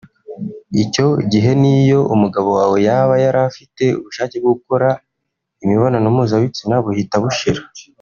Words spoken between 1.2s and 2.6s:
gihe niyo umugabo